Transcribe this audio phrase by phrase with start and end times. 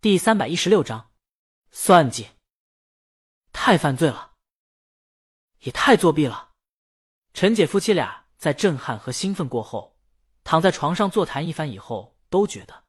[0.00, 1.10] 第三百一十六章，
[1.72, 2.28] 算计，
[3.52, 4.34] 太犯罪了，
[5.62, 6.50] 也太作弊了。
[7.34, 9.96] 陈姐夫妻俩在震撼和兴奋过后，
[10.44, 12.84] 躺在床上座谈一番以后，都觉得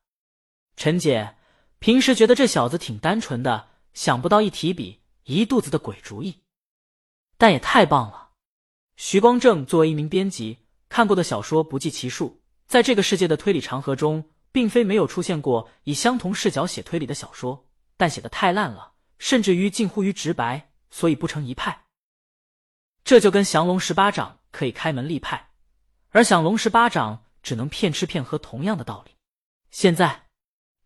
[0.75, 1.35] 陈姐
[1.79, 6.43] 平时觉得这小子挺单纯的，想不到一提笔一肚子的鬼主意，
[7.39, 8.33] 但也太棒了。
[8.97, 14.29] 徐光正作为一名编辑，看过的小说不计其数，在这个世界的推理长河中。
[14.51, 17.67] 并非没有出现过以相同视角写推理的小说，
[17.97, 21.85] 但写的太烂了，甚至于近乎于直白，所以不成一派。
[23.03, 25.49] 这就跟降龙十八掌可以开门立派，
[26.09, 29.15] 而降龙十八掌只能骗吃骗喝同样的道理。
[29.71, 30.27] 现在，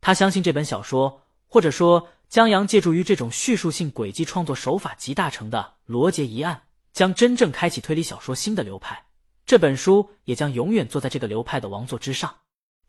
[0.02, 9.05] 他相信这本小说，或者说江阳借助于这种叙述性轨迹创作手法集大成的罗杰一案，将真正开启推理小说新的流派。
[9.45, 12.34] 这本书也将永远坐在这个流派的王座之上。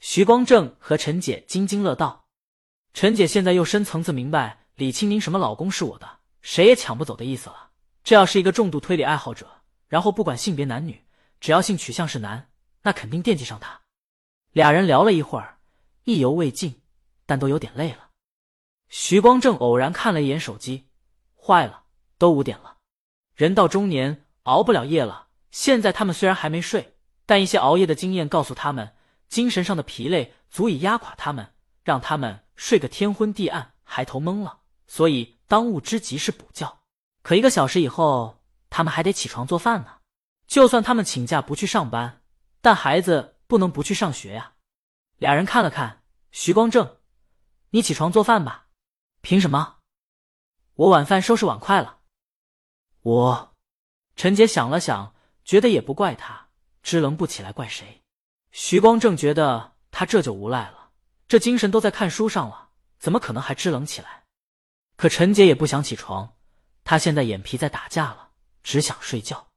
[0.07, 2.27] 徐光正和陈姐津津乐道，
[2.93, 7.71] 陈姐现在又深层次明白李青宁什么老公是我的，谁也抢不走的意思了。
[8.03, 11.03] 这要是一个重度推理爱好者，然后不管性别男女，
[11.41, 12.51] 只要性取向是男，
[12.83, 13.81] 那肯定惦记上他。
[14.53, 15.57] 俩人聊了一会儿，
[16.05, 16.83] 意犹未尽，
[17.25, 18.11] 但都有点累了。
[18.91, 20.87] 徐光正偶然看了一眼手机，
[21.35, 21.85] 坏了，
[22.19, 22.77] 都五点了。
[23.35, 25.29] 人到中年，熬不了夜了。
[25.51, 28.93] 现在他们虽然还没睡，但一些熬夜的经验告诉他们。
[29.29, 34.61] 精神上的疲累足以压垮他们，让他们睡个天昏地暗，还头懵了。
[34.87, 36.81] 所以当务之急是补觉。
[37.23, 39.99] 可一个小时以后，他们还得起床做饭呢。
[40.47, 42.23] 就算他们请假不去上班，
[42.61, 44.53] 但孩子不能不去上学呀。
[45.17, 46.99] 俩人看了看徐光正，
[47.71, 48.67] 你起床做饭吧。
[49.23, 49.79] 凭什么？
[50.75, 52.01] 我晚饭收拾碗筷了。
[53.01, 53.55] 我，
[54.17, 55.15] 陈杰想了想，
[55.45, 56.49] 觉得也不怪他，
[56.83, 58.04] 支棱不起来，怪谁？
[58.57, 60.91] 徐光正觉得他这就无赖了，
[61.27, 62.69] 这精神都在看书上了，
[63.01, 64.27] 怎么可能还支棱起来？
[64.97, 66.35] 可陈杰也不想起床，
[66.85, 68.29] 他现在眼皮在打架了，
[68.63, 69.49] 只想睡觉。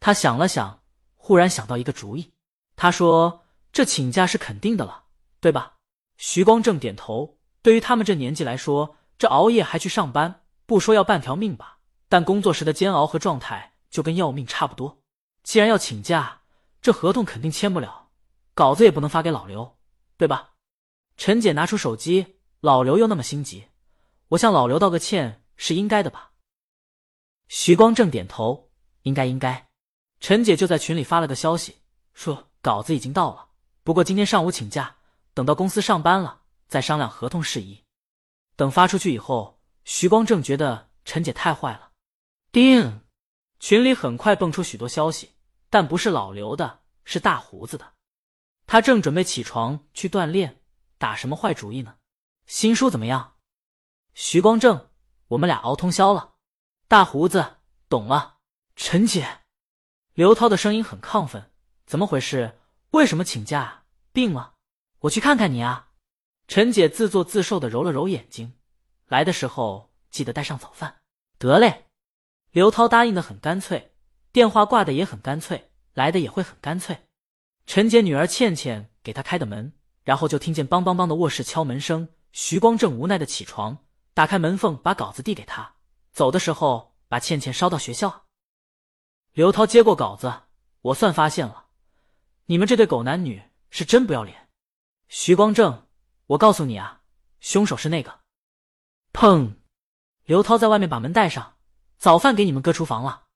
[0.00, 0.82] 他想了想，
[1.14, 2.32] 忽然想到一个主意。
[2.74, 5.04] 他说：“这请假是肯定的了，
[5.38, 5.76] 对吧？”
[6.18, 7.38] 徐光正点头。
[7.62, 11.78] 对于他们这年纪来说，这熬夜还去上班，不说要半条命吧，
[12.08, 14.98] 但工作时的煎熬和状态就跟要命差不多。
[15.44, 16.40] 既然要请假，
[16.82, 17.99] 这合同肯定签不了。
[18.60, 19.78] 稿子也不能发给老刘，
[20.18, 20.50] 对吧？
[21.16, 23.68] 陈姐拿出手机，老刘又那么心急，
[24.28, 26.32] 我向老刘道个歉是应该的吧？
[27.48, 28.70] 徐光正点头，
[29.04, 29.70] 应该应该。
[30.20, 31.78] 陈姐就在群里发了个消息，
[32.12, 33.48] 说稿子已经到了，
[33.82, 34.94] 不过今天上午请假，
[35.32, 37.82] 等到公司上班了再商量合同事宜。
[38.56, 41.92] 等发出去以后，徐光正觉得陈姐太坏了。
[42.52, 43.00] 叮，
[43.58, 45.30] 群里很快蹦出许多消息，
[45.70, 47.94] 但不是老刘的，是大胡子的。
[48.72, 50.62] 他正准备起床去锻炼，
[50.96, 51.96] 打什么坏主意呢？
[52.46, 53.34] 新书怎么样？
[54.14, 54.90] 徐光正，
[55.26, 56.34] 我们俩熬通宵了。
[56.86, 57.56] 大胡子，
[57.88, 58.36] 懂了。
[58.76, 59.40] 陈姐，
[60.14, 61.50] 刘涛的声音很亢奋，
[61.84, 62.60] 怎么回事？
[62.92, 63.86] 为什么请假？
[64.12, 64.54] 病了？
[65.00, 65.88] 我去看看你啊。
[66.46, 68.54] 陈姐自作自受的揉了揉眼睛，
[69.08, 71.00] 来的时候记得带上早饭。
[71.38, 71.88] 得嘞。
[72.52, 73.96] 刘涛答应的很干脆，
[74.30, 77.08] 电话挂的也很干脆，来的也会很干脆。
[77.72, 79.72] 陈杰女儿倩倩给他开的门，
[80.02, 82.08] 然后就听见梆梆梆的卧室敲门声。
[82.32, 83.78] 徐光正无奈的起床，
[84.12, 85.76] 打开门缝，把稿子递给他。
[86.10, 88.24] 走的时候把倩倩捎到学校。
[89.34, 90.34] 刘涛接过稿子，
[90.80, 91.66] 我算发现了，
[92.46, 94.48] 你们这对狗男女是真不要脸。
[95.06, 95.86] 徐光正，
[96.26, 97.02] 我告诉你啊，
[97.38, 98.18] 凶手是那个。
[99.12, 99.54] 砰！
[100.24, 101.54] 刘涛在外面把门带上，
[101.98, 103.26] 早饭给你们搁厨房了。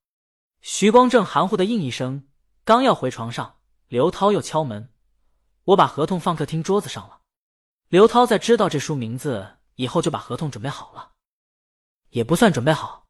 [0.60, 2.26] 徐光正含糊的应一声，
[2.64, 3.58] 刚要回床上。
[3.94, 4.92] 刘涛又敲门，
[5.66, 7.20] 我把合同放客厅桌子上了。
[7.86, 11.12] 刘涛在知道这书名字以后，就把合同准备好了，
[12.08, 13.06] 也不算准备好。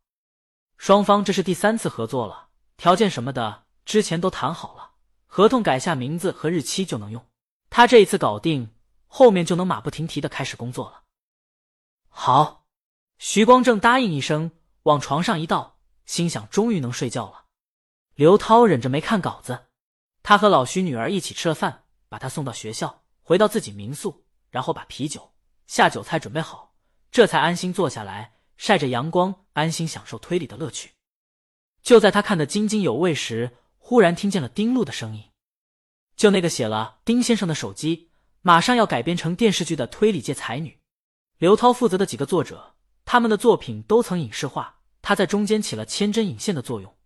[0.77, 4.91] 双方这是第三次合作了，条件什么的之前都谈好了，
[5.25, 7.27] 合同改下名字和日期就能用。
[7.71, 8.75] 他这一次搞定，
[9.07, 11.05] 后面就能马不停蹄的开始工作了。
[12.11, 12.67] 好，
[13.17, 14.51] 徐光正答应一声，
[14.83, 17.47] 往床上一倒，心想终于能睡觉了。
[18.17, 19.69] 刘涛忍着没看稿子。
[20.25, 25.35] 他和老徐女儿一起吃了饭，把他送到学校，回到自己民宿，然后把啤酒、
[25.67, 26.75] 下酒菜准备好，
[27.11, 30.93] 这才安心坐下来，晒着阳光，安心享受推理的乐趣。
[31.83, 35.25] 就在他看得津津有味时，忽然听见了丁路的声音，
[36.17, 38.09] 就那个写了丁先生的手机，
[38.41, 40.81] 马上要改编成电视剧的推理界才女，
[41.37, 46.97] 刘涛负责的几个作者，他们的作品都曾影视化，他在中间起了牵针引线的作用，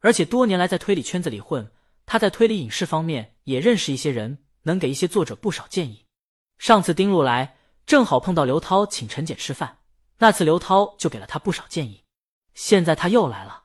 [0.00, 1.72] 而且多年来在推理圈子里混。
[2.06, 6.06] 他在推理影视方面也认识一些人，能给一些作者不少建议。
[6.56, 9.80] 上次丁路来，正好碰到刘涛请陈姐吃饭，
[10.18, 12.04] 那次刘涛就给了他不少建议。
[12.54, 13.64] 现在他又来了，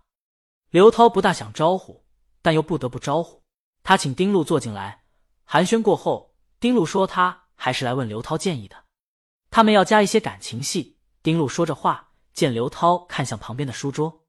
[0.69, 2.03] 刘涛不大想招呼，
[2.41, 3.41] 但又不得不招呼。
[3.83, 5.03] 他请丁路坐进来，
[5.45, 8.83] 寒暄过后，丁路说他还是来问刘涛建议的，
[9.49, 10.97] 他们要加一些感情戏。
[11.23, 14.25] 丁路说着话，见刘涛看向旁边的书桌，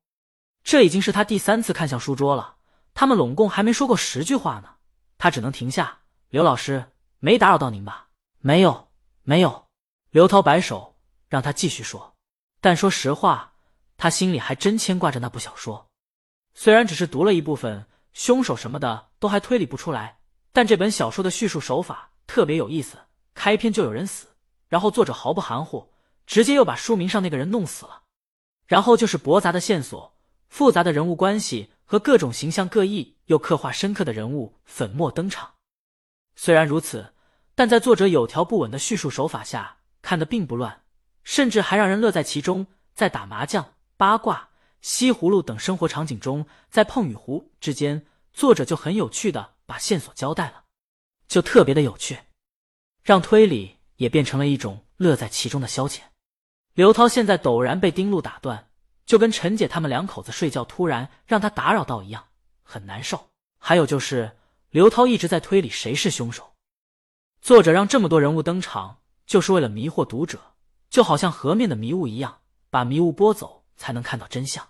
[0.62, 2.58] 这已经是他第三次看向书桌了。
[2.94, 4.76] 他们拢共还没说过十句话呢，
[5.18, 6.00] 他只能停下。
[6.28, 8.08] 刘老师，没打扰到您吧？
[8.38, 8.88] 没有，
[9.22, 9.66] 没有。
[10.10, 10.96] 刘涛摆手，
[11.28, 12.16] 让他继续说。
[12.60, 13.54] 但说实话，
[13.96, 15.88] 他心里还真牵挂着那部小说。
[16.54, 20.18] 虽然只是读了一部分，凶手什么的都还推理不出来，
[20.52, 22.98] 但这本小说的叙述手法特别有意思。
[23.34, 24.28] 开篇就有人死，
[24.68, 25.92] 然后作者毫不含糊，
[26.26, 28.02] 直接又把书名上那个人弄死了。
[28.66, 30.14] 然后就是驳杂的线索、
[30.48, 35.56] 复杂的人物关系和各种形象各异又刻画深刻的人物粉墨登场。
[36.34, 37.12] 虽然如此，
[37.54, 39.76] 但在作者有条不紊的叙述手法下。
[40.00, 40.84] 看得并不乱，
[41.22, 42.66] 甚至还让人乐在其中。
[42.94, 44.48] 在打麻将、八卦、
[44.80, 50.64] 西葫芦等生活场景中，在碰与胡之间，作者就很有趣的把线索交代了，
[51.28, 52.18] 就特别的有趣，
[53.02, 56.00] 让推理也变成了一种乐在其中的消遣。
[56.72, 58.70] 刘涛现在陡然被丁路打断，
[59.06, 62.24] 就跟陈姐他们两口子睡觉突然让他打扰到一样，
[62.62, 63.30] 很难受。
[63.58, 64.38] 还有就是
[64.70, 66.54] 刘涛一直在推理谁是凶手，
[67.40, 68.98] 作者让这么多人物登场。
[69.24, 70.38] 就是为了迷惑读者，
[70.90, 72.40] 就好像河面的迷雾一样，
[72.70, 74.68] 把迷雾拨走，才能看到真相。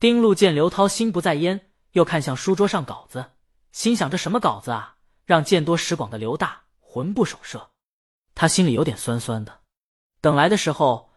[0.00, 3.24] 丁路见刘涛心不在焉，又看向书桌上稿子，
[3.70, 4.96] 心想：这什么稿子啊？
[5.24, 7.70] 让见多识广的刘大魂不守舍。
[8.34, 9.60] 他心里有点酸酸的。
[10.20, 11.12] 等来的时候，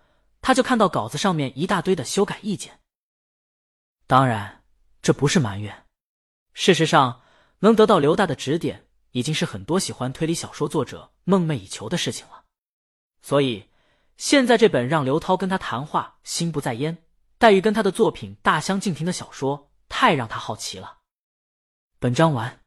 [0.48, 2.80] 他就看到稿子上面一大堆的修改意见。
[4.06, 4.64] 当然，
[5.02, 5.84] 这不是埋怨。
[6.54, 7.22] 事实上，
[7.60, 12.46] 能得到刘大的指点，已经是很多喜欢推理小说作者梦寐以求的事情了。
[13.22, 13.68] 所以，
[14.16, 16.98] 现在这本让刘涛跟他谈话心不在焉，
[17.38, 21.00] 黛玉跟他的作品大相径庭的小说，太让他好奇了。
[22.00, 22.62] 本章完。